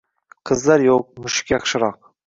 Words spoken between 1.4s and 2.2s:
yaxshiroq!